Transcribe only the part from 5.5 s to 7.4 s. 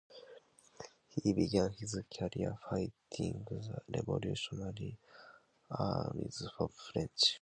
armies of France.